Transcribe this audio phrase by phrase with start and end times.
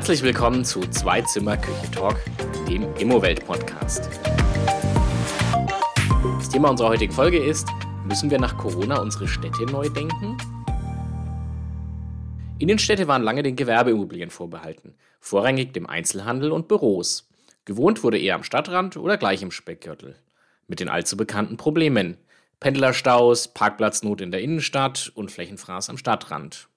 [0.00, 2.16] Herzlich willkommen zu Zweizimmer Küche Talk,
[2.66, 4.08] dem Immowelt Podcast.
[6.38, 7.68] Das Thema unserer heutigen Folge ist,
[8.06, 10.38] müssen wir nach Corona unsere Städte neu denken?
[12.58, 17.28] Innenstädte waren lange den Gewerbeimmobilien vorbehalten, vorrangig dem Einzelhandel und Büros.
[17.66, 20.16] Gewohnt wurde eher am Stadtrand oder gleich im Speckgürtel.
[20.66, 22.16] Mit den allzu bekannten Problemen.
[22.58, 26.69] Pendlerstaus, Parkplatznot in der Innenstadt und Flächenfraß am Stadtrand.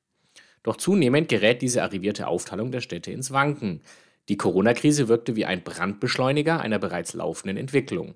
[0.64, 3.82] Doch zunehmend gerät diese arrivierte Aufteilung der Städte ins Wanken.
[4.30, 8.16] Die Corona-Krise wirkte wie ein Brandbeschleuniger einer bereits laufenden Entwicklung.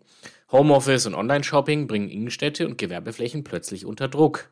[0.52, 4.50] Homeoffice und Online-Shopping bringen Innenstädte und Gewerbeflächen plötzlich unter Druck.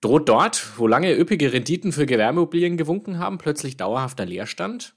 [0.00, 4.94] Droht dort, wo lange üppige Renditen für Gewerbeimmobilien gewunken haben, plötzlich dauerhafter Leerstand?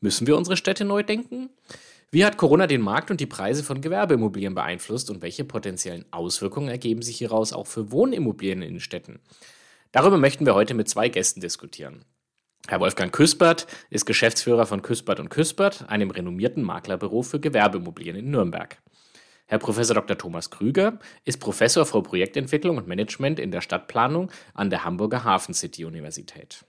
[0.00, 1.50] Müssen wir unsere Städte neu denken?
[2.10, 6.68] Wie hat Corona den Markt und die Preise von Gewerbeimmobilien beeinflusst und welche potenziellen Auswirkungen
[6.68, 9.20] ergeben sich hieraus auch für Wohnimmobilien in den Städten?
[9.92, 12.04] Darüber möchten wir heute mit zwei Gästen diskutieren.
[12.66, 18.30] Herr Wolfgang Küspert ist Geschäftsführer von Küspert und Küspert, einem renommierten Maklerbüro für Gewerbeimmobilien in
[18.30, 18.76] Nürnberg.
[19.46, 19.80] Herr Prof.
[19.80, 20.18] Dr.
[20.18, 25.54] Thomas Krüger ist Professor für Projektentwicklung und Management in der Stadtplanung an der Hamburger Hafen
[25.54, 26.66] City Universität.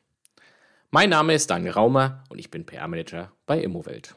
[0.89, 4.15] Mein Name ist Daniel Raumer und ich bin PR-Manager bei Immowelt.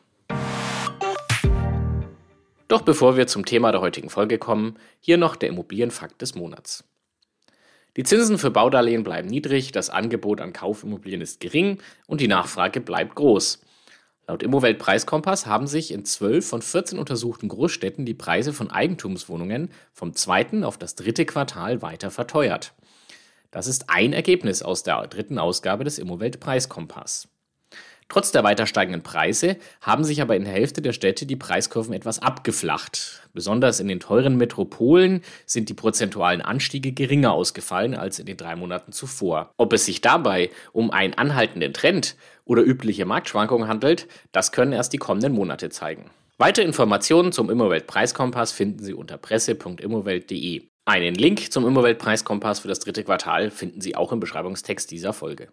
[2.68, 6.84] Doch bevor wir zum Thema der heutigen Folge kommen, hier noch der Immobilienfakt des Monats.
[7.96, 12.80] Die Zinsen für Baudarlehen bleiben niedrig, das Angebot an Kaufimmobilien ist gering und die Nachfrage
[12.80, 13.60] bleibt groß.
[14.26, 19.70] Laut Immowelt Preiskompass haben sich in 12 von 14 untersuchten Großstädten die Preise von Eigentumswohnungen
[19.92, 22.72] vom zweiten auf das dritte Quartal weiter verteuert.
[23.50, 27.28] Das ist ein Ergebnis aus der dritten Ausgabe des Immowelt Preiskompass.
[28.12, 31.94] Trotz der weiter steigenden Preise haben sich aber in der Hälfte der Städte die Preiskurven
[31.94, 33.22] etwas abgeflacht.
[33.32, 38.54] Besonders in den teuren Metropolen sind die prozentualen Anstiege geringer ausgefallen als in den drei
[38.54, 39.54] Monaten zuvor.
[39.56, 44.92] Ob es sich dabei um einen anhaltenden Trend oder übliche Marktschwankungen handelt, das können erst
[44.92, 46.10] die kommenden Monate zeigen.
[46.36, 50.64] Weitere Informationen zum Immowelt Preiskompass finden Sie unter presse.immowelt.de.
[50.84, 55.14] Einen Link zum Immowelt Preiskompass für das dritte Quartal finden Sie auch im Beschreibungstext dieser
[55.14, 55.48] Folge.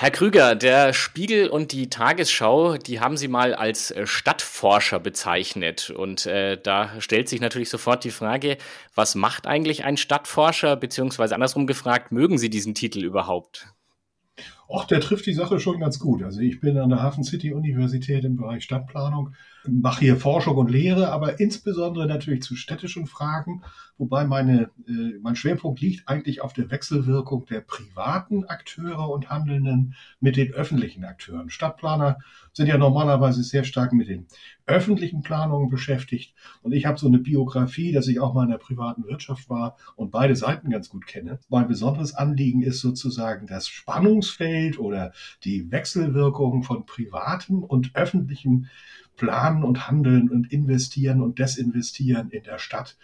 [0.00, 5.90] Herr Krüger, der Spiegel und die Tagesschau, die haben Sie mal als äh, Stadtforscher bezeichnet.
[5.90, 8.58] Und äh, da stellt sich natürlich sofort die Frage,
[8.94, 10.76] was macht eigentlich ein Stadtforscher?
[10.76, 13.66] Beziehungsweise andersrum gefragt, mögen Sie diesen Titel überhaupt?
[14.68, 16.22] Och, der trifft die Sache schon ganz gut.
[16.22, 19.34] Also ich bin an der Hafen City Universität im Bereich Stadtplanung,
[19.70, 23.62] mache hier Forschung und Lehre, aber insbesondere natürlich zu städtischen Fragen,
[23.96, 29.94] wobei meine, äh, mein Schwerpunkt liegt eigentlich auf der Wechselwirkung der privaten Akteure und Handelnden
[30.20, 31.50] mit den öffentlichen Akteuren.
[31.50, 32.18] Stadtplaner
[32.52, 34.26] sind ja normalerweise sehr stark mit den
[34.66, 38.58] öffentlichen Planungen beschäftigt und ich habe so eine Biografie, dass ich auch mal in der
[38.58, 41.38] privaten Wirtschaft war und beide Seiten ganz gut kenne.
[41.48, 45.12] Mein besonderes Anliegen ist sozusagen das Spannungsfeld oder
[45.44, 48.66] die Wechselwirkung von privatem und öffentlichem
[49.18, 52.96] Planen und Handeln und Investieren und Desinvestieren in der Stadt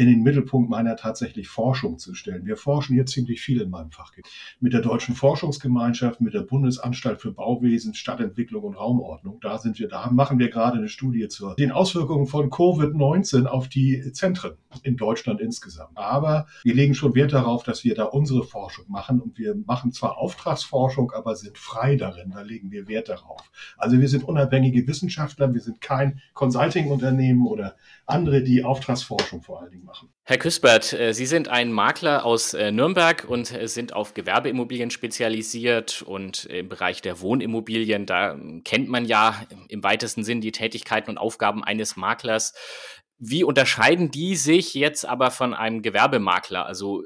[0.00, 2.46] in den Mittelpunkt meiner tatsächlich Forschung zu stellen.
[2.46, 4.32] Wir forschen hier ziemlich viel in meinem Fachgebiet.
[4.58, 9.40] Mit der Deutschen Forschungsgemeinschaft, mit der Bundesanstalt für Bauwesen, Stadtentwicklung und Raumordnung.
[9.42, 13.68] Da sind wir, da machen wir gerade eine Studie zu den Auswirkungen von Covid-19 auf
[13.68, 14.52] die Zentren
[14.82, 15.98] in Deutschland insgesamt.
[15.98, 19.92] Aber wir legen schon Wert darauf, dass wir da unsere Forschung machen und wir machen
[19.92, 22.30] zwar Auftragsforschung, aber sind frei darin.
[22.30, 23.50] Da legen wir Wert darauf.
[23.76, 25.52] Also wir sind unabhängige Wissenschaftler.
[25.52, 29.89] Wir sind kein Consulting-Unternehmen oder andere, die Auftragsforschung vor allen Dingen machen.
[30.24, 34.90] Herr Küspert, äh, Sie sind ein Makler aus äh, Nürnberg und äh, sind auf Gewerbeimmobilien
[34.90, 41.10] spezialisiert und im Bereich der Wohnimmobilien, da kennt man ja im weitesten Sinn die Tätigkeiten
[41.10, 42.54] und Aufgaben eines Maklers.
[43.18, 46.64] Wie unterscheiden die sich jetzt aber von einem Gewerbemakler?
[46.64, 47.02] Also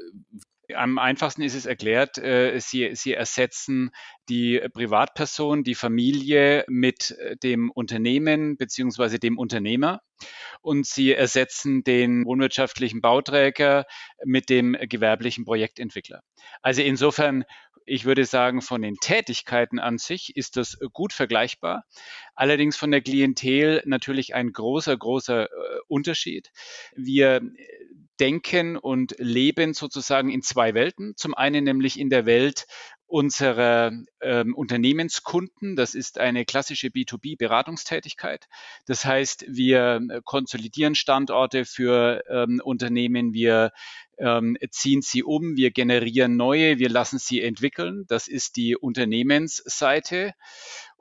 [0.74, 3.90] am einfachsten ist es erklärt, äh, sie, sie ersetzen
[4.28, 10.00] die Privatperson, die Familie mit äh, dem Unternehmen beziehungsweise dem Unternehmer
[10.60, 13.84] und sie ersetzen den wohnwirtschaftlichen Bauträger
[14.24, 16.22] mit dem gewerblichen Projektentwickler.
[16.62, 17.44] Also insofern,
[17.86, 21.84] ich würde sagen, von den Tätigkeiten an sich ist das gut vergleichbar.
[22.34, 25.48] Allerdings von der Klientel natürlich ein großer, großer äh,
[25.88, 26.50] Unterschied.
[26.94, 27.42] Wir
[28.20, 31.14] denken und leben sozusagen in zwei Welten.
[31.16, 32.66] Zum einen nämlich in der Welt
[33.06, 35.76] unserer ähm, Unternehmenskunden.
[35.76, 38.48] Das ist eine klassische B2B-Beratungstätigkeit.
[38.86, 43.72] Das heißt, wir äh, konsolidieren Standorte für ähm, Unternehmen, wir
[44.18, 48.04] ähm, ziehen sie um, wir generieren neue, wir lassen sie entwickeln.
[48.08, 50.32] Das ist die Unternehmensseite.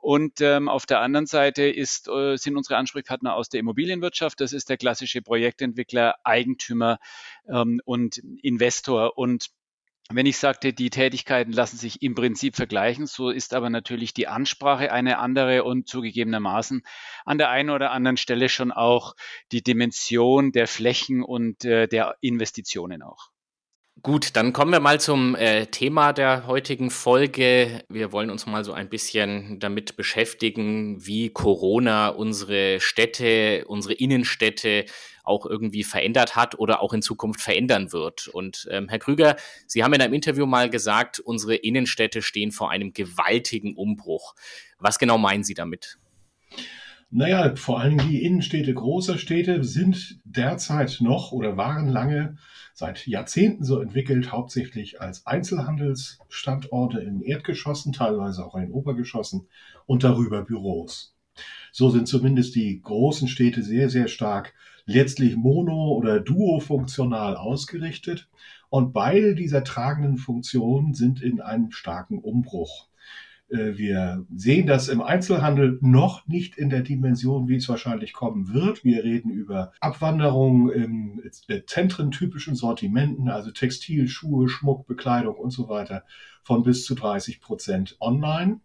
[0.04, 4.38] Und ähm, auf der anderen Seite ist, äh, sind unsere Ansprechpartner aus der Immobilienwirtschaft.
[4.38, 6.98] Das ist der klassische Projektentwickler, Eigentümer
[7.48, 9.16] ähm, und Investor.
[9.16, 9.48] Und
[10.10, 14.28] wenn ich sagte, die Tätigkeiten lassen sich im Prinzip vergleichen, so ist aber natürlich die
[14.28, 16.82] Ansprache eine andere und zugegebenermaßen
[17.24, 19.14] an der einen oder anderen Stelle schon auch
[19.52, 23.30] die Dimension der Flächen und äh, der Investitionen auch.
[24.04, 27.82] Gut, dann kommen wir mal zum äh, Thema der heutigen Folge.
[27.88, 34.84] Wir wollen uns mal so ein bisschen damit beschäftigen, wie Corona unsere Städte, unsere Innenstädte
[35.22, 38.28] auch irgendwie verändert hat oder auch in Zukunft verändern wird.
[38.28, 39.36] Und ähm, Herr Krüger,
[39.66, 44.34] Sie haben in einem Interview mal gesagt, unsere Innenstädte stehen vor einem gewaltigen Umbruch.
[44.78, 45.96] Was genau meinen Sie damit?
[47.16, 52.38] Naja, vor allem die Innenstädte großer Städte sind derzeit noch oder waren lange
[52.72, 59.46] seit Jahrzehnten so entwickelt, hauptsächlich als Einzelhandelsstandorte in Erdgeschossen, teilweise auch in Obergeschossen
[59.86, 61.14] und darüber Büros.
[61.70, 64.52] So sind zumindest die großen Städte sehr, sehr stark
[64.84, 68.28] letztlich mono- oder duo-funktional ausgerichtet.
[68.70, 72.88] Und beide dieser tragenden Funktionen sind in einem starken Umbruch.
[73.48, 78.52] Äh, wir sehen das im Einzelhandel noch nicht in der Dimension, wie es wahrscheinlich kommen
[78.52, 78.84] wird.
[78.84, 81.22] Wir reden über Abwanderung im
[81.66, 86.04] zentrentypischen Sortimenten, also Textil, Schuhe, Schmuck, Bekleidung und so weiter,
[86.42, 88.60] von bis zu 30 Prozent online.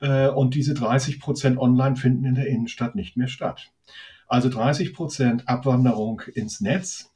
[0.00, 3.72] Äh, und diese 30 Prozent online finden in der Innenstadt nicht mehr statt.
[4.26, 7.13] Also 30 Prozent Abwanderung ins Netz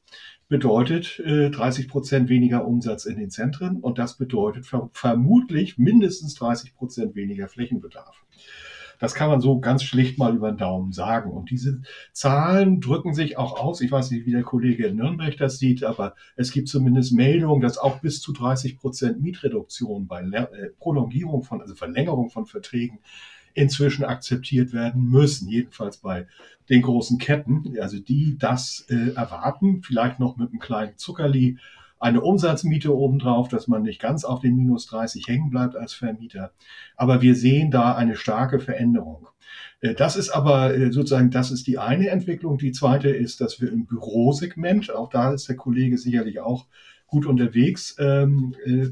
[0.48, 6.34] bedeutet äh, 30 Prozent weniger Umsatz in den Zentren und das bedeutet ver vermutlich mindestens
[6.34, 8.24] 30 Prozent weniger Flächenbedarf.
[8.98, 11.30] Das kann man so ganz schlicht mal über den Daumen sagen.
[11.30, 13.80] Und diese Zahlen drücken sich auch aus.
[13.80, 17.60] Ich weiß nicht, wie der Kollege in Nürnberg das sieht, aber es gibt zumindest Meldungen,
[17.60, 22.98] dass auch bis zu 30 Prozent Mietreduktion bei äh, Prolongierung von, also Verlängerung von Verträgen
[23.58, 25.48] inzwischen akzeptiert werden müssen.
[25.48, 26.26] Jedenfalls bei
[26.68, 31.58] den großen Ketten, also die das äh, erwarten, vielleicht noch mit einem kleinen Zuckerli,
[32.00, 36.52] eine Umsatzmiete obendrauf, dass man nicht ganz auf den minus 30 hängen bleibt als Vermieter.
[36.96, 39.26] Aber wir sehen da eine starke Veränderung.
[39.80, 42.58] Äh, das ist aber äh, sozusagen, das ist die eine Entwicklung.
[42.58, 46.66] Die zweite ist, dass wir im Bürosegment, auch da ist der Kollege sicherlich auch
[47.06, 48.90] gut unterwegs, ähm, äh,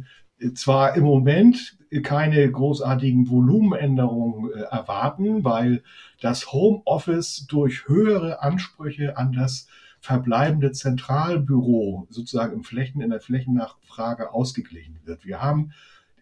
[0.55, 5.83] zwar im Moment keine großartigen Volumenänderungen äh, erwarten, weil
[6.21, 9.69] das Homeoffice durch höhere Ansprüche an das
[10.01, 15.25] verbleibende Zentralbüro sozusagen im Flächen, in der Flächennachfrage ausgeglichen wird.
[15.25, 15.73] Wir haben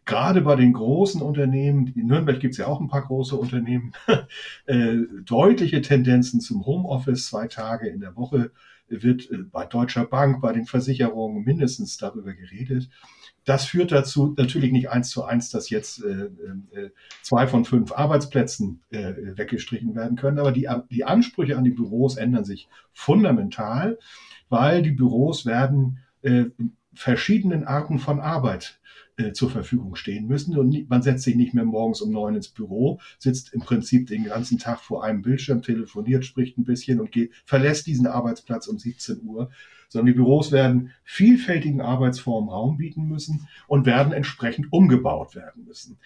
[0.05, 3.93] gerade bei den großen Unternehmen, in Nürnberg gibt es ja auch ein paar große Unternehmen,
[4.67, 8.52] äh, deutliche Tendenzen zum Homeoffice, zwei Tage in der Woche
[8.88, 12.88] wird äh, bei Deutscher Bank, bei den Versicherungen mindestens darüber geredet.
[13.44, 16.31] Das führt dazu natürlich nicht eins zu eins, dass jetzt äh,
[16.79, 16.91] äh,
[17.23, 20.38] zwei von fünf Arbeitsplätzen äh, weggestrichen werden können.
[20.38, 23.99] Aber die, die Ansprüche an die Büros ändern sich fundamental,
[24.49, 26.44] weil die Büros werden äh,
[26.94, 28.79] verschiedenen Arten von Arbeit
[29.16, 30.56] äh, zur Verfügung stehen müssen.
[30.56, 34.25] Und man setzt sich nicht mehr morgens um neun ins Büro, sitzt im Prinzip den
[34.25, 38.78] ganzen Tag vor einem Bildschirm, telefoniert, spricht ein bisschen und geht, verlässt diesen Arbeitsplatz um
[38.78, 39.50] 17 Uhr,
[39.88, 45.99] sondern die Büros werden vielfältigen Arbeitsformen Raum bieten müssen und werden entsprechend umgebaut werden müssen.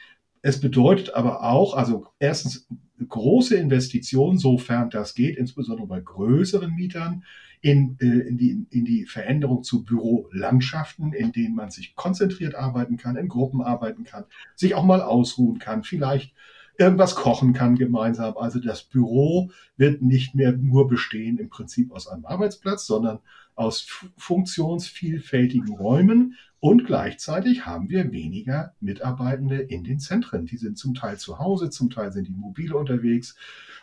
[0.42, 2.68] Es bedeutet aber auch, also erstens
[3.06, 7.24] große Investitionen, sofern das geht, insbesondere bei größeren Mietern,
[7.60, 12.96] in, äh, in, die, in die Veränderung zu Bürolandschaften, in denen man sich konzentriert arbeiten
[12.96, 16.34] kann, in Gruppen arbeiten kann, sich auch mal ausruhen kann, vielleicht
[16.78, 18.36] irgendwas kochen kann gemeinsam.
[18.38, 23.18] Also das Büro wird nicht mehr nur bestehen im Prinzip aus einem Arbeitsplatz, sondern
[23.56, 30.46] aus funktionsvielfältigen Räumen und gleichzeitig haben wir weniger Mitarbeitende in den Zentren.
[30.46, 33.36] Die sind zum Teil zu Hause, zum Teil sind die mobil unterwegs.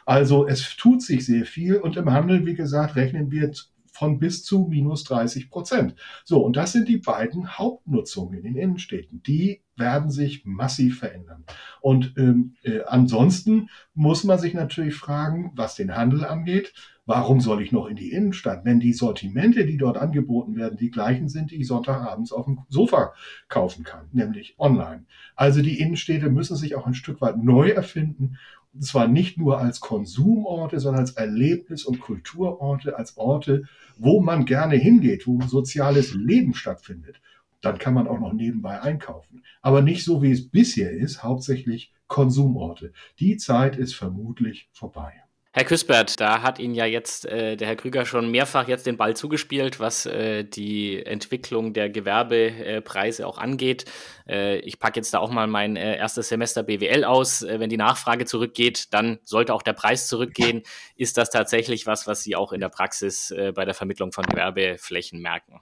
[0.05, 3.51] Also es tut sich sehr viel und im Handel, wie gesagt, rechnen wir
[3.95, 5.95] von bis zu minus 30 Prozent.
[6.23, 9.23] So, und das sind die beiden Hauptnutzungen in den Innenstädten.
[9.23, 11.45] Die werden sich massiv verändern.
[11.81, 16.73] Und ähm, äh, ansonsten muss man sich natürlich fragen, was den Handel angeht,
[17.07, 20.89] Warum soll ich noch in die Innenstadt, wenn die Sortimente, die dort angeboten werden, die
[20.89, 23.13] gleichen sind, die ich Sonntagabends auf dem Sofa
[23.47, 25.05] kaufen kann, nämlich online.
[25.35, 28.37] Also die Innenstädte müssen sich auch ein Stück weit neu erfinden.
[28.79, 33.63] Zwar nicht nur als Konsumorte, sondern als Erlebnis- und Kulturorte, als Orte,
[33.97, 37.21] wo man gerne hingeht, wo soziales Leben stattfindet.
[37.61, 39.43] Dann kann man auch noch nebenbei einkaufen.
[39.61, 42.93] Aber nicht so, wie es bisher ist, hauptsächlich Konsumorte.
[43.19, 45.24] Die Zeit ist vermutlich vorbei.
[45.55, 48.97] Herr Küspert, da hat Ihnen ja jetzt äh, der Herr Krüger schon mehrfach jetzt den
[48.97, 53.85] Ball zugespielt, was äh, die Entwicklung der Gewerbepreise äh, auch angeht.
[54.27, 57.41] Äh, ich packe jetzt da auch mal mein äh, erstes Semester BWL aus.
[57.41, 60.61] Äh, wenn die Nachfrage zurückgeht, dann sollte auch der Preis zurückgehen.
[60.97, 65.21] Ist das tatsächlich was, was Sie auch in der Praxis bei der Vermittlung von Gewerbeflächen
[65.21, 65.61] merken?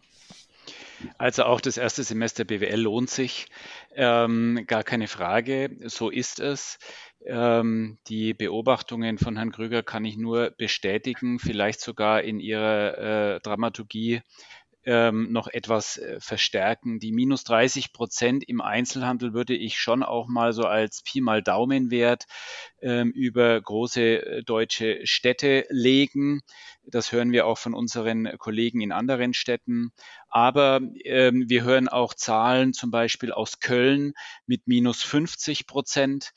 [1.18, 3.48] Also auch das erste Semester BWL lohnt sich,
[3.96, 5.76] ähm, gar keine Frage.
[5.86, 6.78] So ist es.
[7.26, 13.40] Ähm, die Beobachtungen von Herrn Krüger kann ich nur bestätigen, vielleicht sogar in ihrer äh,
[13.40, 14.22] Dramaturgie
[14.86, 17.00] ähm, noch etwas äh, verstärken.
[17.00, 21.42] Die minus 30 Prozent im Einzelhandel würde ich schon auch mal so als Pi mal
[21.42, 22.26] Daumenwert
[22.82, 26.42] ähm, über große äh, deutsche Städte legen.
[26.86, 29.94] Das hören wir auch von unseren Kollegen in anderen Städten.
[30.30, 34.14] Aber ähm, wir hören auch Zahlen zum Beispiel aus Köln
[34.46, 36.34] mit minus 50 Prozent.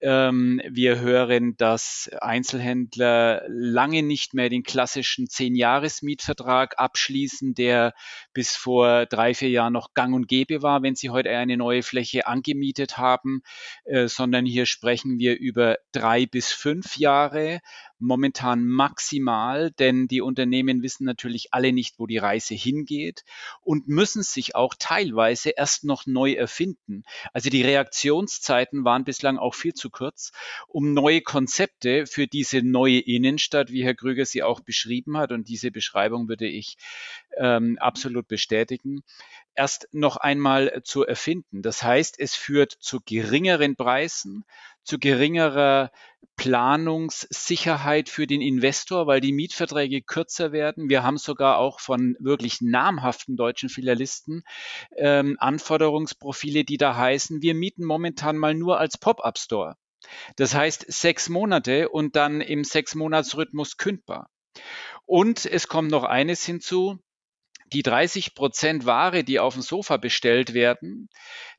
[0.00, 7.94] Ähm, wir hören, dass Einzelhändler lange nicht mehr den klassischen Zehn-Jahres-Mietvertrag abschließen, der
[8.32, 11.82] bis vor drei, vier Jahren noch gang und gäbe war, wenn sie heute eine neue
[11.82, 13.42] Fläche angemietet haben,
[13.84, 17.60] äh, sondern hier sprechen wir über drei bis fünf Jahre
[17.98, 23.24] momentan maximal, denn die Unternehmen wissen natürlich alle nicht, wo die Reise hingeht
[23.62, 27.04] und müssen sich auch teilweise erst noch neu erfinden.
[27.32, 30.32] Also die Reaktionszeiten waren bislang auch viel zu kurz,
[30.68, 35.48] um neue Konzepte für diese neue Innenstadt, wie Herr Krüger sie auch beschrieben hat, und
[35.48, 36.76] diese Beschreibung würde ich
[37.36, 39.02] ähm, absolut bestätigen,
[39.54, 41.62] erst noch einmal zu erfinden.
[41.62, 44.44] Das heißt, es führt zu geringeren Preisen,
[44.84, 45.90] zu geringerer
[46.36, 50.90] Planungssicherheit für den Investor, weil die Mietverträge kürzer werden.
[50.90, 54.44] Wir haben sogar auch von wirklich namhaften deutschen Filialisten
[54.96, 59.76] ähm, Anforderungsprofile, die da heißen, wir mieten momentan mal nur als Pop-up-Store.
[60.36, 64.30] Das heißt sechs Monate und dann im Sechs-Monats-Rhythmus kündbar.
[65.04, 66.98] Und es kommt noch eines hinzu,
[67.72, 71.08] die 30 Prozent Ware, die auf dem Sofa bestellt werden,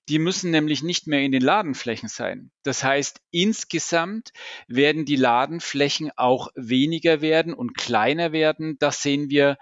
[0.10, 2.52] die müssen nämlich nicht mehr in den Ladenflächen sein.
[2.64, 4.32] Das heißt, insgesamt
[4.68, 8.78] werden die Ladenflächen auch weniger werden und kleiner werden.
[8.80, 9.58] Das sehen wir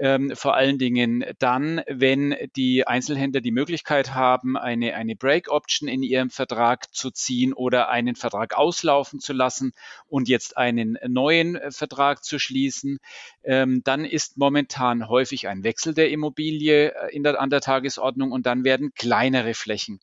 [0.00, 6.02] ähm, vor allen Dingen dann, wenn die Einzelhändler die Möglichkeit haben, eine, eine Break-Option in
[6.02, 9.72] ihrem Vertrag zu ziehen oder einen Vertrag auslaufen zu lassen
[10.06, 12.98] und jetzt einen neuen Vertrag zu schließen.
[13.44, 18.32] Ähm, dann ist momentan häufig ein Wechsel der Immobilie äh, in der, an der Tagesordnung
[18.32, 20.00] und dann werden kleinere Flächen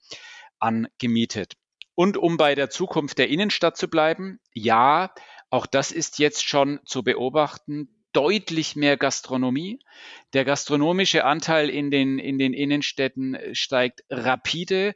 [0.59, 1.53] angemietet.
[1.95, 5.11] Und um bei der Zukunft der Innenstadt zu bleiben, ja,
[5.49, 9.79] auch das ist jetzt schon zu beobachten deutlich mehr Gastronomie.
[10.33, 14.95] Der gastronomische Anteil in den, in den Innenstädten äh, steigt rapide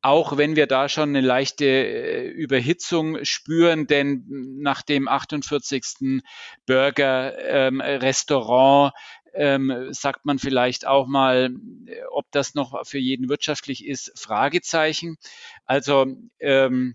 [0.00, 4.24] auch wenn wir da schon eine leichte äh, Überhitzung spüren, denn
[4.60, 6.22] nach dem 48.
[6.66, 8.92] Burger-Restaurant
[9.34, 11.50] ähm, ähm, sagt man vielleicht auch mal,
[11.86, 15.16] äh, ob das noch für jeden wirtschaftlich ist, Fragezeichen.
[15.64, 16.06] Also
[16.38, 16.94] ähm,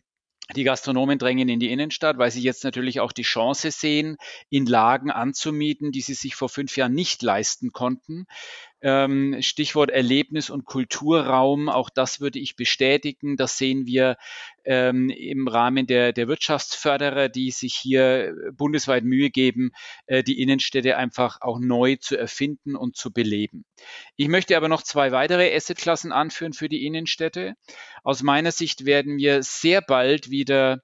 [0.55, 4.17] die Gastronomen drängen in die Innenstadt, weil sie jetzt natürlich auch die Chance sehen,
[4.50, 8.25] in Lagen anzumieten, die sie sich vor fünf Jahren nicht leisten konnten.
[8.86, 13.38] Ähm, Stichwort Erlebnis- und Kulturraum, auch das würde ich bestätigen.
[13.38, 14.18] Das sehen wir
[14.66, 19.72] ähm, im Rahmen der, der Wirtschaftsförderer, die sich hier bundesweit Mühe geben,
[20.06, 23.63] äh, die Innenstädte einfach auch neu zu erfinden und zu beleben.
[24.18, 27.54] Ich möchte aber noch zwei weitere Assetklassen anführen für die Innenstädte.
[28.04, 30.82] Aus meiner Sicht werden wir sehr bald wieder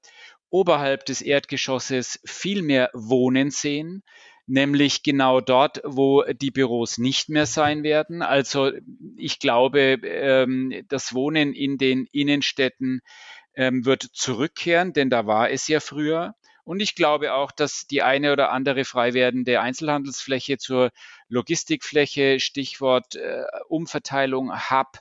[0.50, 4.04] oberhalb des Erdgeschosses viel mehr Wohnen sehen
[4.50, 8.22] nämlich genau dort, wo die Büros nicht mehr sein werden.
[8.22, 8.72] Also
[9.16, 13.02] ich glaube, ähm, das Wohnen in den Innenstädten
[13.56, 16.36] ähm, wird zurückkehren, denn da war es ja früher.
[16.64, 20.92] Und ich glaube auch, dass die eine oder andere frei werdende Einzelhandelsfläche zur
[21.28, 25.00] Logistikfläche, Stichwort äh, Umverteilung, Hub,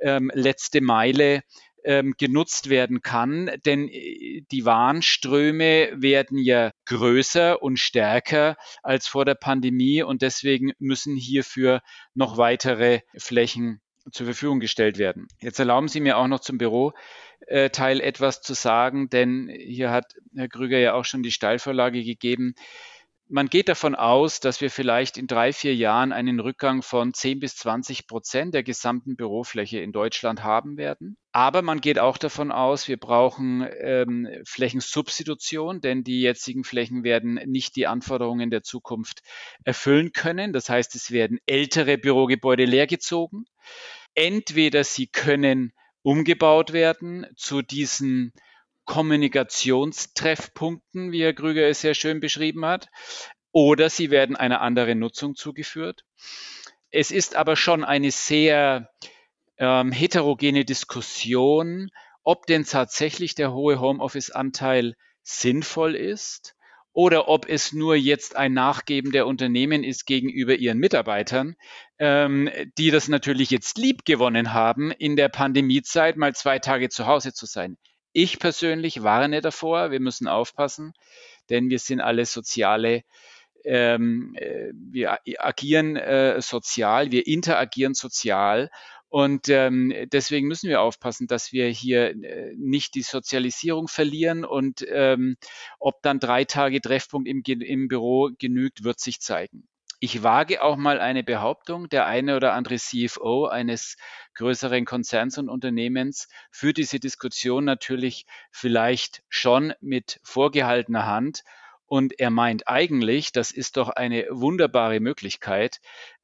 [0.00, 1.42] ähm, letzte Meile,
[1.84, 9.24] ähm, genutzt werden kann, denn äh, die Warnströme werden ja größer und stärker als vor
[9.24, 11.80] der Pandemie und deswegen müssen hierfür
[12.14, 13.80] noch weitere Flächen
[14.12, 15.28] zur Verfügung gestellt werden.
[15.40, 20.48] Jetzt erlauben Sie mir auch noch zum Büroteil etwas zu sagen, denn hier hat Herr
[20.48, 22.54] Krüger ja auch schon die Steilvorlage gegeben
[23.30, 27.38] man geht davon aus, dass wir vielleicht in drei, vier Jahren einen Rückgang von 10
[27.38, 31.16] bis 20 Prozent der gesamten Bürofläche in Deutschland haben werden.
[31.30, 37.34] Aber man geht auch davon aus, wir brauchen ähm, Flächensubstitution, denn die jetzigen Flächen werden
[37.46, 39.20] nicht die Anforderungen der Zukunft
[39.64, 40.52] erfüllen können.
[40.52, 43.44] Das heißt, es werden ältere Bürogebäude leergezogen.
[44.14, 45.72] Entweder sie können
[46.02, 48.32] umgebaut werden zu diesen
[48.90, 52.88] Kommunikationstreffpunkten, wie Herr Krüger es sehr schön beschrieben hat,
[53.52, 56.04] oder sie werden einer anderen Nutzung zugeführt.
[56.90, 58.90] Es ist aber schon eine sehr
[59.58, 61.90] ähm, heterogene Diskussion,
[62.24, 66.56] ob denn tatsächlich der hohe Homeoffice-Anteil sinnvoll ist
[66.92, 71.54] oder ob es nur jetzt ein Nachgeben der Unternehmen ist gegenüber ihren Mitarbeitern,
[72.00, 77.06] ähm, die das natürlich jetzt lieb gewonnen haben, in der Pandemiezeit mal zwei Tage zu
[77.06, 77.76] Hause zu sein.
[78.12, 80.92] Ich persönlich warne davor, wir müssen aufpassen,
[81.48, 83.02] denn wir sind alle soziale
[83.64, 88.70] ähm, äh, wir agieren äh, sozial, wir interagieren sozial
[89.08, 94.86] und ähm, deswegen müssen wir aufpassen, dass wir hier äh, nicht die Sozialisierung verlieren und
[94.88, 95.36] ähm,
[95.78, 99.68] ob dann drei Tage Treffpunkt im, im Büro genügt, wird sich zeigen.
[100.02, 103.98] Ich wage auch mal eine Behauptung, der eine oder andere CFO eines
[104.34, 111.44] größeren Konzerns und Unternehmens führt diese Diskussion natürlich vielleicht schon mit vorgehaltener Hand.
[111.84, 115.80] Und er meint eigentlich, das ist doch eine wunderbare Möglichkeit,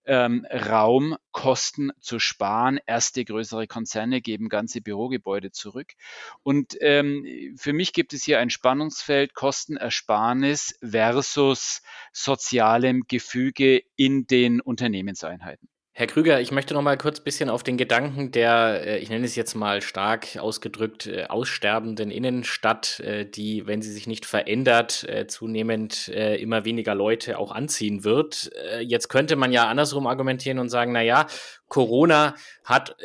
[0.07, 2.79] ähm, Raum, Kosten zu sparen.
[2.87, 5.93] Erste größere Konzerne geben ganze Bürogebäude zurück.
[6.43, 11.83] Und ähm, für mich gibt es hier ein Spannungsfeld Kostenersparnis versus
[12.13, 15.69] sozialem Gefüge in den Unternehmenseinheiten.
[15.99, 19.09] Herr Krüger, ich möchte noch mal kurz ein bisschen auf den Gedanken der, äh, ich
[19.09, 24.27] nenne es jetzt mal stark ausgedrückt, äh, aussterbenden Innenstadt, äh, die, wenn sie sich nicht
[24.27, 28.51] verändert, zunehmend immer weniger Leute auch anziehen wird.
[28.81, 31.27] Jetzt könnte man ja andersrum argumentieren und sagen, na ja,
[31.69, 32.35] Corona
[32.65, 32.97] hat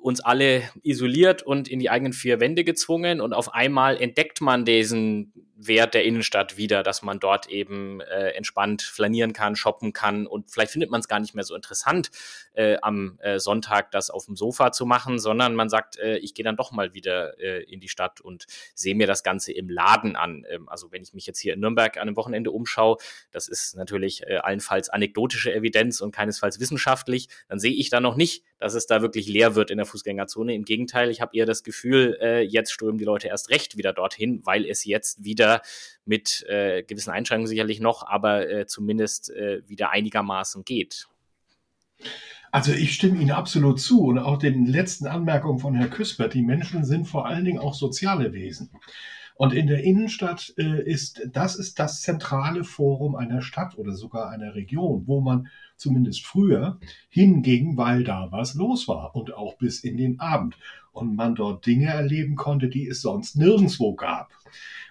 [0.00, 4.64] uns alle isoliert und in die eigenen vier Wände gezwungen und auf einmal entdeckt man
[4.64, 10.26] diesen Wert der Innenstadt wieder, dass man dort eben äh, entspannt flanieren kann, shoppen kann
[10.26, 12.10] und vielleicht findet man es gar nicht mehr so interessant,
[12.54, 16.34] äh, am äh, Sonntag das auf dem Sofa zu machen, sondern man sagt, äh, ich
[16.34, 19.68] gehe dann doch mal wieder äh, in die Stadt und sehe mir das Ganze im
[19.68, 20.44] Laden an.
[20.48, 22.96] Ähm, also wenn ich mich jetzt hier in Nürnberg an einem Wochenende umschaue,
[23.30, 28.16] das ist natürlich äh, allenfalls anekdotische Evidenz und keinesfalls wissenschaftlich, dann sehe ich da noch
[28.16, 30.54] nicht, dass es da wirklich leer wird in der Fußgängerzone.
[30.54, 33.92] Im Gegenteil, ich habe eher das Gefühl, äh, jetzt strömen die Leute erst recht wieder
[33.92, 35.60] dorthin, weil es jetzt wieder
[36.06, 41.08] mit äh, gewissen Einschränkungen sicherlich noch, aber äh, zumindest äh, wieder einigermaßen geht.
[42.52, 46.32] Also ich stimme Ihnen absolut zu und auch den letzten Anmerkungen von Herrn Küspert.
[46.32, 48.70] Die Menschen sind vor allen Dingen auch soziale Wesen.
[49.34, 54.30] Und in der Innenstadt äh, ist, das ist das zentrale Forum einer Stadt oder sogar
[54.30, 59.80] einer Region, wo man zumindest früher hinging, weil da was los war und auch bis
[59.80, 60.56] in den Abend
[60.92, 64.30] und man dort Dinge erleben konnte, die es sonst nirgendwo gab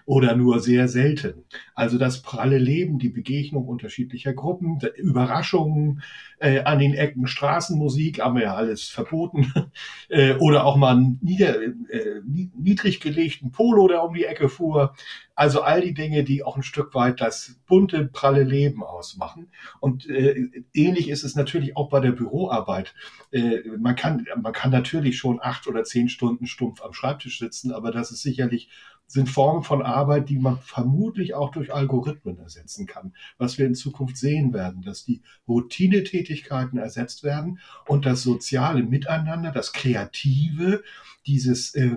[0.06, 1.44] oder nur sehr selten.
[1.74, 6.02] Also das pralle Leben, die Begegnung unterschiedlicher Gruppen, Überraschungen
[6.38, 9.52] äh, an den Ecken, Straßenmusik, haben wir ja alles verboten,
[10.08, 14.94] äh, oder auch mal nieder, äh, niedrig gelegten Polo, der um die Ecke fuhr.
[15.34, 19.48] Also all die Dinge, die auch ein Stück weit das bunte, pralle Leben ausmachen.
[19.80, 22.94] Und äh, ähnlich ist es natürlich auch bei der Büroarbeit.
[23.30, 27.72] Äh, man, kann, man kann natürlich schon acht oder zehn Stunden stumpf am Schreibtisch sitzen,
[27.72, 28.68] aber das ist sicherlich
[29.06, 33.14] sind Formen von Arbeit, die man vermutlich auch durch Algorithmen ersetzen kann.
[33.38, 39.50] Was wir in Zukunft sehen werden, dass die Routinetätigkeiten ersetzt werden und das soziale Miteinander,
[39.52, 40.82] das Kreative,
[41.26, 41.96] dieses äh,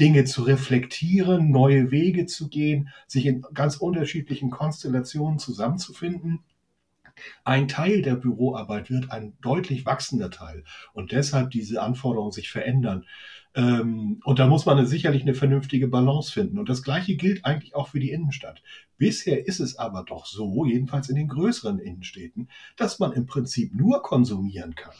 [0.00, 6.40] Dinge zu reflektieren, neue Wege zu gehen, sich in ganz unterschiedlichen Konstellationen zusammenzufinden,
[7.44, 13.04] ein Teil der Büroarbeit wird ein deutlich wachsender Teil und deshalb diese Anforderungen sich verändern.
[13.54, 16.58] Ähm, und da muss man sicherlich eine vernünftige Balance finden.
[16.58, 18.62] Und das Gleiche gilt eigentlich auch für die Innenstadt.
[18.96, 23.74] Bisher ist es aber doch so, jedenfalls in den größeren Innenstädten, dass man im Prinzip
[23.74, 24.94] nur konsumieren kann.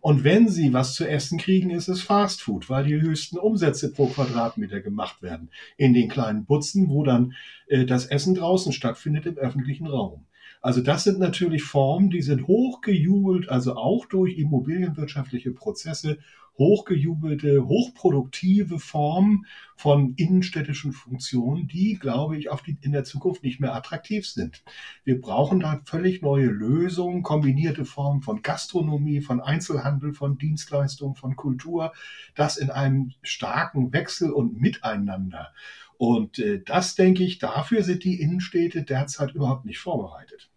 [0.00, 4.06] Und wenn Sie was zu essen kriegen, ist es Fastfood, weil die höchsten Umsätze pro
[4.06, 5.50] Quadratmeter gemacht werden.
[5.76, 7.34] In den kleinen Butzen, wo dann
[7.66, 10.24] äh, das Essen draußen stattfindet im öffentlichen Raum.
[10.60, 16.18] Also das sind natürlich Formen, die sind hochgejubelt, also auch durch immobilienwirtschaftliche Prozesse
[16.58, 23.60] hochgejubelte, hochproduktive Formen von innenstädtischen Funktionen, die, glaube ich, auf die, in der Zukunft nicht
[23.60, 24.64] mehr attraktiv sind.
[25.04, 31.36] Wir brauchen da völlig neue Lösungen, kombinierte Formen von Gastronomie, von Einzelhandel, von Dienstleistungen, von
[31.36, 31.92] Kultur,
[32.34, 35.52] das in einem starken Wechsel und Miteinander.
[35.96, 40.47] Und äh, das, denke ich, dafür sind die Innenstädte derzeit überhaupt nicht vorbereitet.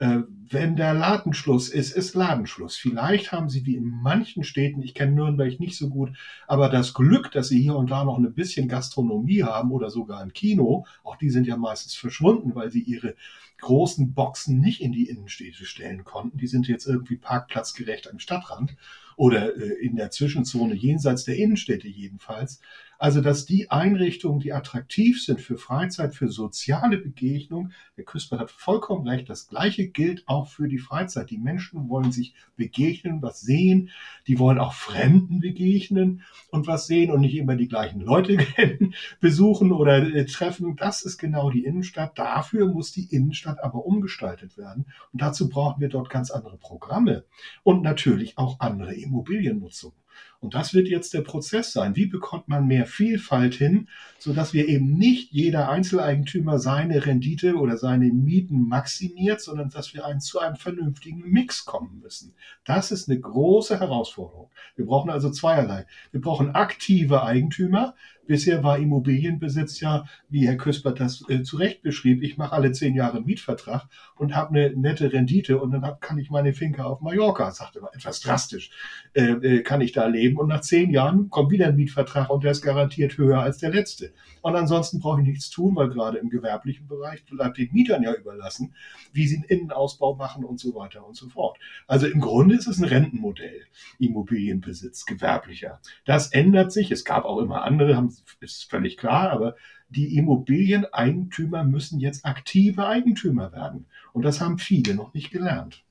[0.00, 2.76] Äh, wenn der Ladenschluss ist, ist Ladenschluss.
[2.76, 6.94] Vielleicht haben sie wie in manchen Städten, ich kenne Nürnberg nicht so gut, aber das
[6.94, 10.86] Glück, dass sie hier und da noch ein bisschen Gastronomie haben oder sogar ein Kino,
[11.02, 13.16] auch die sind ja meistens verschwunden, weil sie ihre
[13.60, 16.38] großen Boxen nicht in die Innenstädte stellen konnten.
[16.38, 18.76] Die sind jetzt irgendwie parkplatzgerecht am Stadtrand
[19.18, 22.60] oder äh, in der Zwischenzone jenseits der Innenstädte jedenfalls.
[23.00, 28.50] Also, dass die Einrichtungen, die attraktiv sind für Freizeit, für soziale Begegnung, Herr Küspert hat
[28.50, 31.30] vollkommen recht, das Gleiche gilt auch für die Freizeit.
[31.30, 33.90] Die Menschen wollen sich begegnen, was sehen,
[34.26, 38.38] die wollen auch Fremden begegnen und was sehen und nicht immer die gleichen Leute
[39.20, 40.74] besuchen oder äh, treffen.
[40.74, 42.18] Das ist genau die Innenstadt.
[42.18, 44.86] Dafür muss die Innenstadt aber umgestaltet werden.
[45.12, 47.24] Und dazu brauchen wir dort ganz andere Programme
[47.62, 49.92] und natürlich auch andere Immobiliennutzung.
[50.40, 51.96] Und das wird jetzt der Prozess sein.
[51.96, 57.76] Wie bekommt man mehr Vielfalt hin, sodass wir eben nicht jeder Einzeleigentümer seine Rendite oder
[57.76, 62.34] seine Mieten maximiert, sondern dass wir einen, zu einem vernünftigen Mix kommen müssen.
[62.64, 64.50] Das ist eine große Herausforderung.
[64.76, 65.86] Wir brauchen also zweierlei.
[66.12, 67.94] Wir brauchen aktive Eigentümer,
[68.28, 72.72] Bisher war Immobilienbesitz ja, wie Herr Küspert das äh, zu Recht beschrieb, ich mache alle
[72.72, 76.52] zehn Jahre einen Mietvertrag und habe eine nette Rendite und dann hab, kann ich meine
[76.52, 78.70] Finke auf Mallorca, sagte mal etwas drastisch,
[79.14, 82.44] äh, äh, kann ich da leben und nach zehn Jahren kommt wieder ein Mietvertrag und
[82.44, 84.12] der ist garantiert höher als der letzte.
[84.42, 88.12] Und ansonsten brauche ich nichts tun, weil gerade im gewerblichen Bereich bleibt den Mietern ja
[88.12, 88.74] überlassen,
[89.12, 91.58] wie sie einen Innenausbau machen und so weiter und so fort.
[91.86, 93.62] Also im Grunde ist es ein Rentenmodell,
[93.98, 95.80] Immobilienbesitz, gewerblicher.
[96.04, 96.90] Das ändert sich.
[96.90, 99.56] Es gab auch immer andere, haben ist völlig klar, aber
[99.88, 103.86] die Immobilieneigentümer müssen jetzt aktive Eigentümer werden.
[104.12, 105.84] Und das haben viele noch nicht gelernt.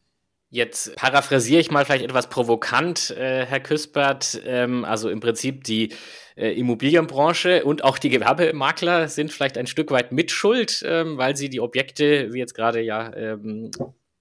[0.49, 4.41] Jetzt paraphrasiere ich mal vielleicht etwas provokant, äh, Herr Küspert.
[4.45, 5.93] Ähm, also im Prinzip die
[6.37, 11.49] äh, Immobilienbranche und auch die Gewerbemakler sind vielleicht ein Stück weit mitschuld, ähm, weil sie
[11.49, 13.71] die Objekte, wie jetzt gerade ja ähm,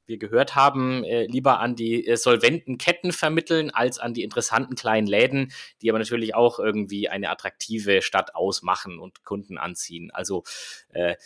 [0.07, 4.75] wir gehört haben, äh, lieber an die äh, solventen Ketten vermitteln als an die interessanten
[4.75, 10.11] kleinen Läden, die aber natürlich auch irgendwie eine attraktive Stadt ausmachen und Kunden anziehen.
[10.13, 10.45] Also
[10.91, 11.17] äh,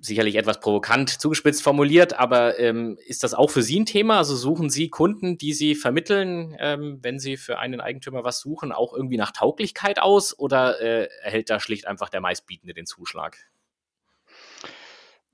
[0.00, 4.18] sicherlich etwas provokant zugespitzt formuliert, aber ähm, ist das auch für Sie ein Thema?
[4.18, 8.72] Also suchen Sie Kunden, die Sie vermitteln, ähm, wenn Sie für einen Eigentümer was suchen,
[8.72, 13.38] auch irgendwie nach Tauglichkeit aus oder äh, erhält da schlicht einfach der meistbietende den Zuschlag?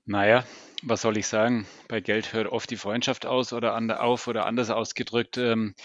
[0.05, 0.43] Naja,
[0.83, 1.67] was soll ich sagen?
[1.87, 5.37] Bei Geld hört oft die Freundschaft aus oder an, auf oder anders ausgedrückt.
[5.37, 5.75] Ähm,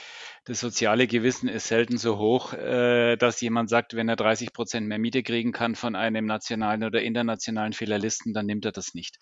[0.47, 4.87] das soziale Gewissen ist selten so hoch, äh, dass jemand sagt, wenn er 30 Prozent
[4.87, 9.19] mehr Miete kriegen kann von einem nationalen oder internationalen Filialisten, dann nimmt er das nicht.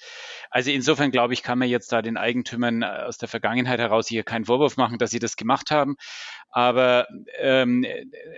[0.51, 4.23] Also insofern glaube ich, kann man jetzt da den Eigentümern aus der Vergangenheit heraus hier
[4.23, 5.97] keinen Vorwurf machen, dass sie das gemacht haben.
[6.57, 7.09] Aber
[7.41, 7.85] ähm,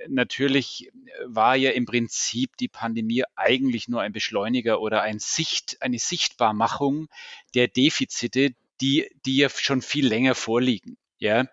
[0.09, 0.91] natürlich
[1.27, 7.09] war ja im Prinzip die Pandemie eigentlich nur ein Beschleuniger oder ein Sicht, eine Sichtbarmachung
[7.55, 10.97] der Defizite, die, die ja schon viel länger vorliegen.
[11.19, 11.45] Ja,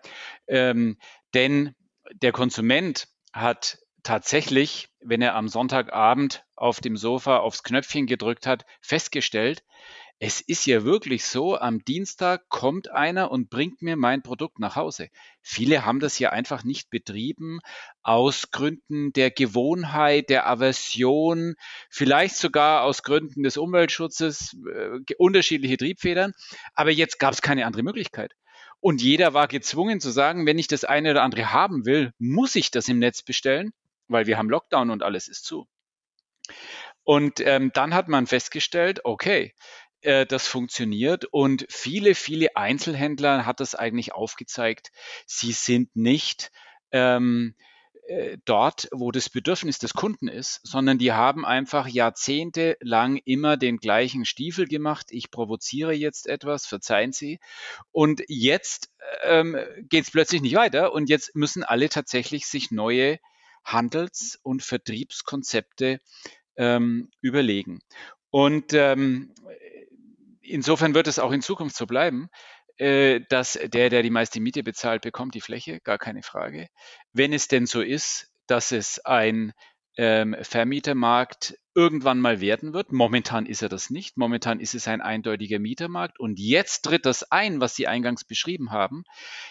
[0.46, 0.96] ähm,
[1.34, 1.74] denn
[2.14, 8.64] der Konsument hat tatsächlich, wenn er am Sonntagabend auf dem Sofa aufs Knöpfchen gedrückt hat,
[8.80, 9.62] festgestellt,
[10.20, 14.76] es ist ja wirklich so, am Dienstag kommt einer und bringt mir mein Produkt nach
[14.76, 15.08] Hause.
[15.42, 17.58] Viele haben das ja einfach nicht betrieben
[18.02, 21.56] aus Gründen der Gewohnheit, der Aversion,
[21.90, 26.32] vielleicht sogar aus Gründen des Umweltschutzes, äh, unterschiedliche Triebfedern.
[26.74, 28.34] Aber jetzt gab es keine andere Möglichkeit.
[28.80, 32.54] Und jeder war gezwungen zu sagen, wenn ich das eine oder andere haben will, muss
[32.54, 33.72] ich das im Netz bestellen,
[34.08, 35.66] weil wir haben Lockdown und alles ist zu.
[37.02, 39.54] Und ähm, dann hat man festgestellt, okay,
[40.04, 44.90] äh, das funktioniert und viele, viele Einzelhändler hat das eigentlich aufgezeigt,
[45.26, 46.50] sie sind nicht
[46.92, 47.54] ähm,
[48.06, 53.78] äh, dort, wo das Bedürfnis des Kunden ist, sondern die haben einfach jahrzehntelang immer den
[53.78, 55.06] gleichen Stiefel gemacht.
[55.08, 57.40] Ich provoziere jetzt etwas, verzeihen Sie.
[57.92, 58.90] Und jetzt
[59.22, 59.56] ähm,
[59.88, 63.18] geht es plötzlich nicht weiter und jetzt müssen alle tatsächlich sich neue
[63.64, 65.98] Handels- und Vertriebskonzepte
[66.56, 67.80] ähm, überlegen.
[68.28, 69.32] Und ähm,
[70.44, 72.28] insofern wird es auch in Zukunft so bleiben.
[72.76, 76.66] Äh, dass der, der die meiste Miete bezahlt, bekommt die Fläche, gar keine Frage.
[77.12, 79.52] Wenn es denn so ist, dass es ein
[79.96, 82.92] ähm, Vermietermarkt irgendwann mal werden wird.
[82.92, 84.16] Momentan ist er das nicht.
[84.16, 86.18] Momentan ist es ein eindeutiger Mietermarkt.
[86.20, 89.04] Und jetzt tritt das ein, was Sie eingangs beschrieben haben.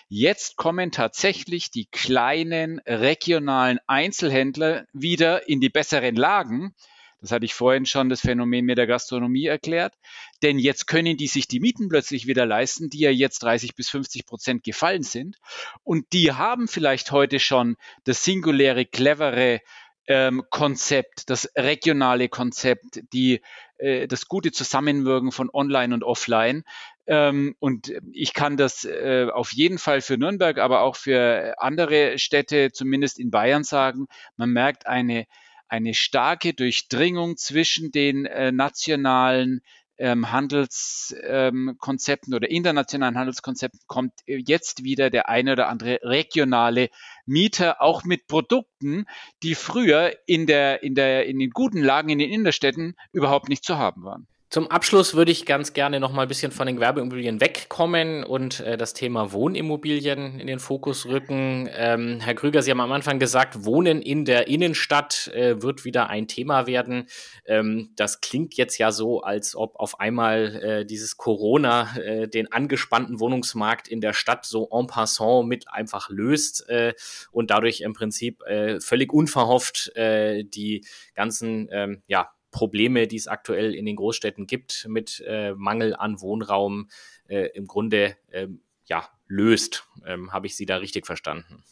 [0.08, 6.76] Jetzt kommen tatsächlich die kleinen regionalen Einzelhändler wieder in die besseren Lagen,
[7.24, 9.94] das hatte ich vorhin schon das Phänomen mit der Gastronomie erklärt.
[10.42, 13.90] Denn jetzt können die sich die Mieten plötzlich wieder leisten, die ja jetzt 30 bis
[13.90, 15.38] 50 Prozent gefallen sind.
[15.84, 19.62] Und die haben vielleicht heute schon das singuläre, clevere
[20.06, 23.40] ähm, Konzept, das regionale Konzept, die,
[23.78, 26.66] äh, das gute Zusammenwirken von Online und Offline.
[27.08, 32.20] Ähm, und ich kann das äh, auf jeden Fall für Nürnberg, aber auch für andere
[32.20, 34.08] Städte, zumindest in Bayern sagen.
[34.36, 35.26] Man merkt eine
[35.74, 39.62] eine starke Durchdringung zwischen den äh, nationalen
[39.98, 46.92] ähm, Handelskonzepten ähm, oder internationalen Handelskonzepten kommt jetzt wieder der eine oder andere regionale
[47.26, 49.06] Mieter, auch mit Produkten,
[49.42, 53.64] die früher in, der, in, der, in den guten Lagen in den Innenstädten überhaupt nicht
[53.64, 54.28] zu haben waren.
[54.54, 58.60] Zum Abschluss würde ich ganz gerne noch mal ein bisschen von den Gewerbeimmobilien wegkommen und
[58.60, 61.68] äh, das Thema Wohnimmobilien in den Fokus rücken.
[61.76, 66.12] Ähm, Herr Krüger, Sie haben am Anfang gesagt, Wohnen in der Innenstadt äh, wird wieder
[66.12, 67.08] ein Thema werden.
[67.48, 72.52] Ähm, das klingt jetzt ja so, als ob auf einmal äh, dieses Corona äh, den
[72.52, 76.94] angespannten Wohnungsmarkt in der Stadt so en passant mit einfach löst äh,
[77.32, 80.86] und dadurch im Prinzip äh, völlig unverhofft die
[81.16, 86.22] ganzen ähm, ja, Probleme, die es aktuell in den Großstädten gibt, mit äh, Mangel an
[86.22, 86.88] Wohnraum
[87.28, 89.86] äh, im Grunde ähm, ja, löst.
[90.06, 91.64] Ähm, Habe ich Sie da richtig verstanden?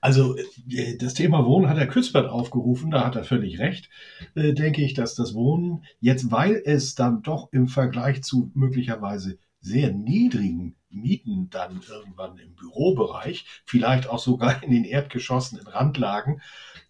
[0.00, 3.90] Also äh, das Thema Wohnen hat Herr Küspert aufgerufen, da hat er völlig recht,
[4.34, 9.38] äh, denke ich, dass das Wohnen jetzt, weil es dann doch im Vergleich zu möglicherweise
[9.60, 16.40] sehr niedrigen Mieten dann irgendwann im Bürobereich, vielleicht auch sogar in den Erdgeschossen in Randlagen,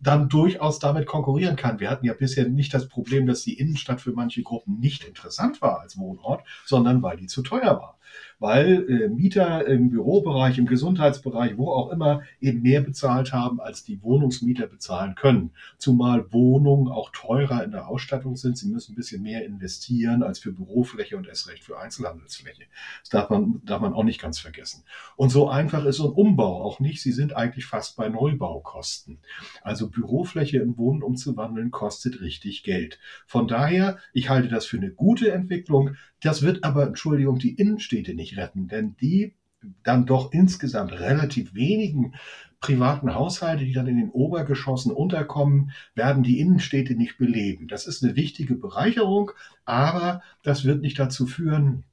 [0.01, 1.81] dann durchaus damit konkurrieren kann.
[1.81, 5.61] Wir hatten ja bisher nicht das Problem, dass die Innenstadt für manche Gruppen nicht interessant
[5.61, 8.00] war als Wohnort, sondern weil die zu teuer war
[8.39, 13.85] weil äh, Mieter im Bürobereich, im Gesundheitsbereich, wo auch immer, eben mehr bezahlt haben, als
[13.85, 15.51] die Wohnungsmieter bezahlen können.
[15.79, 18.57] Zumal Wohnungen auch teurer in der Ausstattung sind.
[18.57, 22.65] Sie müssen ein bisschen mehr investieren als für Bürofläche und erst recht für Einzelhandelsfläche.
[23.01, 24.85] Das darf man, darf man auch nicht ganz vergessen.
[25.17, 27.03] Und so einfach ist so ein Umbau auch nicht.
[27.03, 29.19] Sie sind eigentlich fast bei Neubaukosten.
[29.63, 32.99] Also Bürofläche in Wohnen umzuwandeln kostet richtig Geld.
[33.27, 35.97] Von daher, ich halte das für eine gute Entwicklung.
[36.21, 39.35] Das wird aber, Entschuldigung, die Innenstädte nicht retten, denn die
[39.83, 42.15] dann doch insgesamt relativ wenigen
[42.61, 47.69] privaten Haushalte, die dann in den Obergeschossen unterkommen, werden die Innenstädte nicht beleben.
[47.69, 49.33] Das ist eine wichtige Bereicherung,
[49.65, 51.85] aber das wird nicht dazu führen,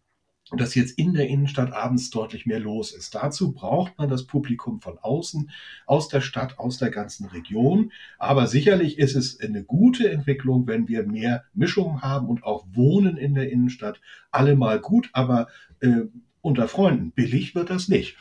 [0.55, 3.15] dass jetzt in der Innenstadt abends deutlich mehr los ist.
[3.15, 5.51] Dazu braucht man das Publikum von außen,
[5.85, 7.91] aus der Stadt, aus der ganzen Region.
[8.17, 13.17] Aber sicherlich ist es eine gute Entwicklung, wenn wir mehr Mischung haben und auch Wohnen
[13.17, 13.99] in der Innenstadt.
[14.31, 15.47] Allemal gut, aber
[15.81, 16.03] äh,
[16.41, 18.15] unter Freunden billig wird das nicht.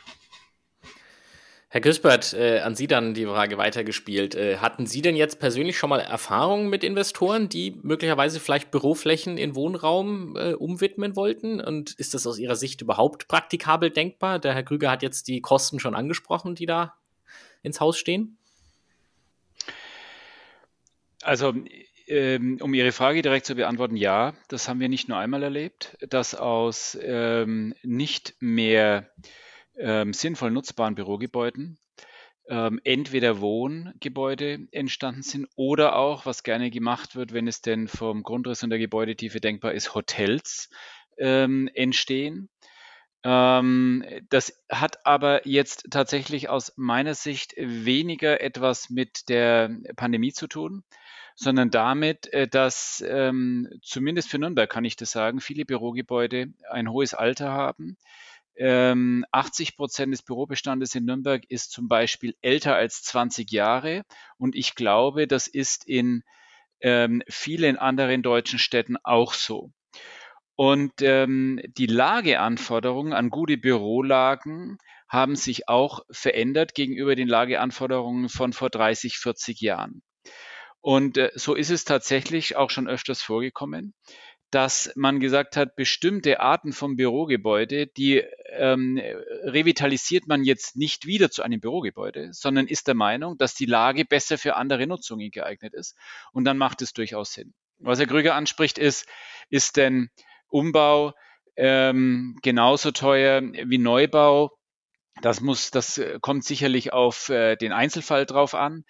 [1.77, 4.33] Herr Küspert, äh, an Sie dann die Frage weitergespielt.
[4.33, 9.37] Äh, hatten Sie denn jetzt persönlich schon mal Erfahrungen mit Investoren, die möglicherweise vielleicht Büroflächen
[9.37, 11.61] in Wohnraum äh, umwidmen wollten?
[11.61, 14.39] Und ist das aus Ihrer Sicht überhaupt praktikabel denkbar?
[14.39, 16.95] Der Herr Krüger hat jetzt die Kosten schon angesprochen, die da
[17.61, 18.39] ins Haus stehen.
[21.21, 21.53] Also
[22.07, 25.95] ähm, um Ihre Frage direkt zu beantworten, ja, das haben wir nicht nur einmal erlebt,
[26.09, 29.11] dass aus ähm, nicht mehr
[29.79, 31.77] ähm, sinnvoll nutzbaren Bürogebäuden
[32.49, 38.23] ähm, entweder Wohngebäude entstanden sind oder auch, was gerne gemacht wird, wenn es denn vom
[38.23, 40.69] Grundriss und der Gebäudetiefe denkbar ist, Hotels
[41.17, 42.49] ähm, entstehen.
[43.23, 50.47] Ähm, das hat aber jetzt tatsächlich aus meiner Sicht weniger etwas mit der Pandemie zu
[50.47, 50.83] tun,
[51.35, 56.89] sondern damit, äh, dass ähm, zumindest für Nürnberg kann ich das sagen, viele Bürogebäude ein
[56.89, 57.97] hohes Alter haben,
[58.59, 64.03] 80 ähm, Prozent des Bürobestandes in Nürnberg ist zum Beispiel älter als 20 Jahre.
[64.37, 66.23] Und ich glaube, das ist in
[66.81, 69.71] ähm, vielen anderen deutschen Städten auch so.
[70.55, 78.53] Und ähm, die Lageanforderungen an gute Bürolagen haben sich auch verändert gegenüber den Lageanforderungen von
[78.53, 80.01] vor 30, 40 Jahren.
[80.81, 83.93] Und äh, so ist es tatsächlich auch schon öfters vorgekommen,
[84.51, 88.99] dass man gesagt hat, bestimmte Arten von Bürogebäude, die ähm,
[89.43, 94.05] revitalisiert man jetzt nicht wieder zu einem Bürogebäude, sondern ist der Meinung, dass die Lage
[94.05, 95.95] besser für andere Nutzungen geeignet ist.
[96.31, 97.53] Und dann macht es durchaus Sinn.
[97.79, 99.07] Was Herr Krüger anspricht, ist,
[99.49, 100.09] ist denn
[100.49, 101.13] Umbau
[101.55, 104.51] ähm, genauso teuer wie Neubau?
[105.21, 108.83] Das muss, das kommt sicherlich auf äh, den Einzelfall drauf an.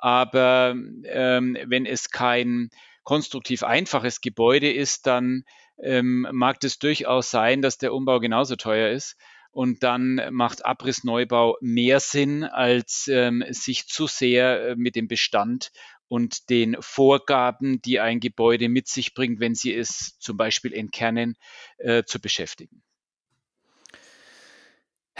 [0.00, 2.70] Aber ähm, wenn es kein
[3.02, 5.44] konstruktiv einfaches Gebäude ist, dann
[5.82, 9.16] ähm, mag es durchaus sein, dass der Umbau genauso teuer ist.
[9.52, 15.72] Und dann macht Abrissneubau mehr Sinn, als ähm, sich zu sehr äh, mit dem Bestand
[16.06, 21.36] und den Vorgaben, die ein Gebäude mit sich bringt, wenn sie es zum Beispiel entkernen,
[21.78, 22.82] äh, zu beschäftigen.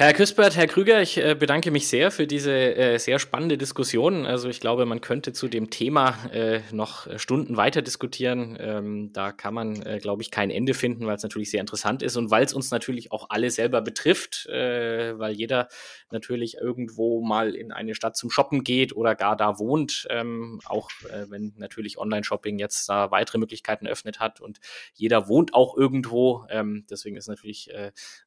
[0.01, 4.25] Herr Küspert, Herr Krüger, ich äh, bedanke mich sehr für diese äh, sehr spannende Diskussion.
[4.25, 8.57] Also ich glaube, man könnte zu dem Thema äh, noch Stunden weiter diskutieren.
[8.59, 12.03] Ähm, da kann man, äh, glaube ich, kein Ende finden, weil es natürlich sehr interessant
[12.03, 15.69] ist und weil es uns natürlich auch alle selber betrifft, äh, weil jeder
[16.11, 20.89] natürlich irgendwo mal in eine Stadt zum Shoppen geht oder gar da wohnt, ähm, auch
[21.11, 24.61] äh, wenn natürlich Online-Shopping jetzt da weitere Möglichkeiten eröffnet hat und
[24.95, 26.47] jeder wohnt auch irgendwo.
[26.49, 27.71] Ähm, deswegen ist natürlich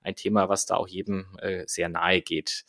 [0.03, 1.25] ein Thema, was da auch jedem
[1.67, 2.65] sehr nahe geht.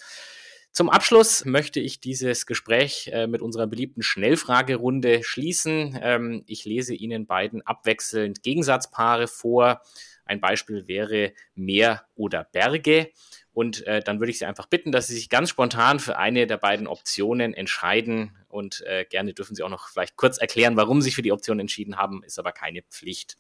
[0.74, 5.96] Zum Abschluss möchte ich dieses Gespräch äh, mit unserer beliebten Schnellfragerunde schließen.
[6.02, 9.83] Ähm, ich lese Ihnen beiden abwechselnd Gegensatzpaare vor.
[10.24, 13.12] Ein Beispiel wäre Meer oder Berge.
[13.52, 16.48] Und äh, dann würde ich Sie einfach bitten, dass Sie sich ganz spontan für eine
[16.48, 18.37] der beiden Optionen entscheiden.
[18.48, 21.30] Und äh, gerne dürfen Sie auch noch vielleicht kurz erklären, warum Sie sich für die
[21.30, 23.37] Option entschieden haben, ist aber keine Pflicht.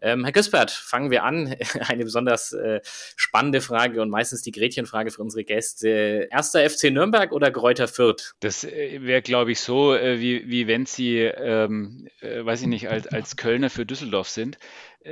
[0.00, 1.56] Ähm, Herr Küspert, fangen wir an.
[1.88, 6.28] Eine besonders äh, spannende Frage und meistens die Gretchenfrage für unsere Gäste.
[6.30, 8.34] Erster FC Nürnberg oder Gräuter Fürth?
[8.40, 12.68] Das äh, wäre, glaube ich, so, äh, wie, wie wenn Sie, ähm, äh, weiß ich
[12.68, 14.58] nicht, als, als Kölner für Düsseldorf sind.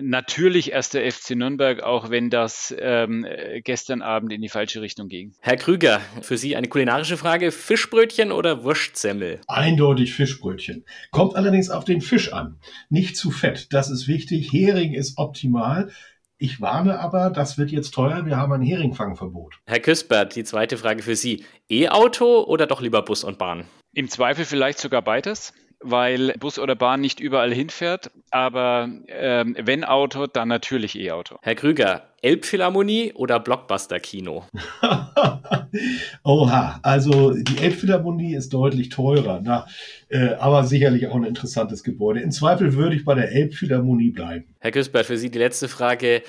[0.00, 3.26] Natürlich erst der FC Nürnberg, auch wenn das ähm,
[3.62, 5.34] gestern Abend in die falsche Richtung ging.
[5.40, 7.52] Herr Krüger, für Sie eine kulinarische Frage.
[7.52, 9.40] Fischbrötchen oder Wurstsemmel?
[9.46, 10.84] Eindeutig Fischbrötchen.
[11.10, 12.58] Kommt allerdings auf den Fisch an.
[12.88, 14.52] Nicht zu fett, das ist wichtig.
[14.52, 15.90] Hering ist optimal.
[16.36, 18.26] Ich warne aber, das wird jetzt teuer.
[18.26, 19.60] Wir haben ein Heringfangverbot.
[19.66, 21.44] Herr Küspert, die zweite Frage für Sie.
[21.70, 23.64] E-Auto oder doch lieber Bus und Bahn?
[23.94, 25.52] Im Zweifel vielleicht sogar beides
[25.84, 28.10] weil Bus oder Bahn nicht überall hinfährt.
[28.30, 31.36] Aber ähm, wenn Auto, dann natürlich E-Auto.
[31.42, 34.44] Herr Krüger, Elbphilharmonie oder Blockbuster-Kino?
[36.24, 39.66] Oha, also die Elbphilharmonie ist deutlich teurer, na,
[40.08, 42.20] äh, aber sicherlich auch ein interessantes Gebäude.
[42.20, 44.46] Im Zweifel würde ich bei der Elbphilharmonie bleiben.
[44.60, 46.22] Herr Küsbert, für Sie die letzte Frage.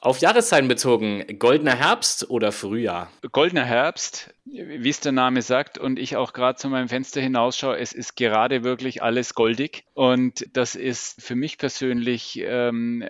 [0.00, 3.10] Auf Jahreszeiten bezogen, goldener Herbst oder Frühjahr?
[3.32, 7.78] Goldener Herbst, wie es der Name sagt und ich auch gerade zu meinem Fenster hinausschaue,
[7.78, 13.04] es ist gerade wirklich alles goldig und das ist für mich persönlich ähm,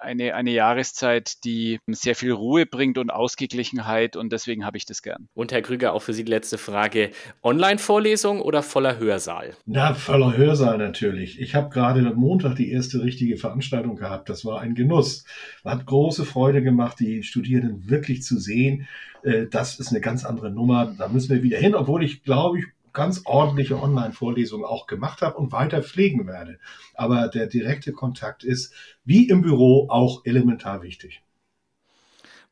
[0.00, 5.02] eine, eine Jahreszeit, die sehr viel Ruhe bringt und Ausgeglichenheit und deswegen habe ich das
[5.02, 5.28] gern.
[5.34, 7.10] Und Herr Krüger, auch für Sie die letzte Frage.
[7.42, 9.54] Online-Vorlesung oder voller Hörsaal?
[9.66, 11.40] Na, voller Hörsaal natürlich.
[11.40, 14.28] Ich habe gerade am Montag die erste richtige Veranstaltung gehabt.
[14.28, 15.24] Das war ein Genuss.
[15.64, 18.86] Hat große Freude gemacht, die Studierenden wirklich zu sehen.
[19.26, 20.94] Äh, das ist eine ganz andere Nummer.
[20.96, 25.36] Da müssen wir wieder hin, obwohl ich glaube ich ganz ordentliche Online-Vorlesungen auch gemacht habe
[25.36, 26.58] und weiter pflegen werde.
[26.94, 28.72] Aber der direkte Kontakt ist
[29.04, 31.22] wie im Büro auch elementar wichtig.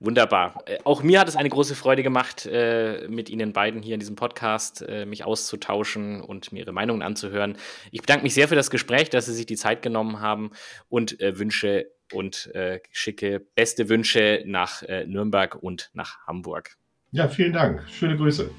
[0.01, 0.63] Wunderbar.
[0.67, 4.01] Äh, auch mir hat es eine große Freude gemacht, äh, mit Ihnen beiden hier in
[4.01, 7.57] diesem Podcast mich auszutauschen und mir Ihre Meinungen anzuhören.
[7.91, 10.51] Ich bedanke mich sehr für das Gespräch, dass Sie sich die Zeit genommen haben
[10.89, 12.51] und wünsche und
[12.90, 16.77] schicke beste Wünsche nach Nürnberg und nach Hamburg.
[17.12, 17.83] Ja, vielen Dank.
[17.88, 18.51] Schöne Grüße.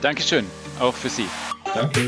[0.00, 0.44] Dankeschön,
[0.80, 1.26] auch für Sie.
[1.74, 2.06] Danke.